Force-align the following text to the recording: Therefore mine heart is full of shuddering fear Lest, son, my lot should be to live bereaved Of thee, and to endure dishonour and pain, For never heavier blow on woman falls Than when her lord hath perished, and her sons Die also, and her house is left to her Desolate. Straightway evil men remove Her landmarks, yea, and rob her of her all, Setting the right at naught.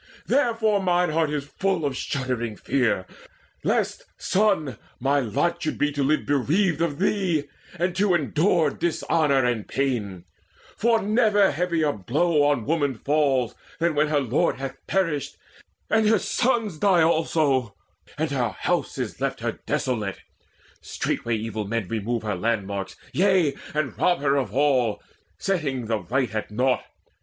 Therefore 0.25 0.81
mine 0.81 1.11
heart 1.11 1.29
is 1.29 1.45
full 1.45 1.85
of 1.85 1.95
shuddering 1.95 2.55
fear 2.55 3.05
Lest, 3.63 4.05
son, 4.17 4.77
my 4.99 5.19
lot 5.19 5.61
should 5.61 5.77
be 5.77 5.91
to 5.91 6.01
live 6.01 6.25
bereaved 6.25 6.81
Of 6.81 6.97
thee, 6.97 7.43
and 7.77 7.95
to 7.97 8.15
endure 8.15 8.71
dishonour 8.71 9.45
and 9.45 9.67
pain, 9.67 10.23
For 10.75 11.03
never 11.03 11.51
heavier 11.51 11.91
blow 11.93 12.41
on 12.45 12.65
woman 12.65 12.95
falls 12.95 13.53
Than 13.77 13.93
when 13.93 14.07
her 14.07 14.19
lord 14.19 14.55
hath 14.55 14.75
perished, 14.87 15.37
and 15.87 16.09
her 16.09 16.17
sons 16.17 16.79
Die 16.79 17.03
also, 17.03 17.75
and 18.17 18.31
her 18.31 18.49
house 18.57 18.97
is 18.97 19.21
left 19.21 19.37
to 19.37 19.43
her 19.51 19.59
Desolate. 19.67 20.17
Straightway 20.81 21.35
evil 21.35 21.67
men 21.67 21.87
remove 21.87 22.23
Her 22.23 22.33
landmarks, 22.35 22.95
yea, 23.13 23.53
and 23.75 23.95
rob 23.99 24.21
her 24.21 24.35
of 24.35 24.49
her 24.49 24.55
all, 24.57 25.03
Setting 25.37 25.85
the 25.85 25.99
right 25.99 26.33
at 26.33 26.49
naught. 26.49 26.83